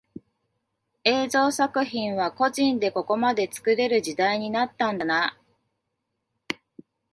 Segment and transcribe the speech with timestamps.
[1.03, 5.37] 映像作品は個人でここまで作れる時代になったんだな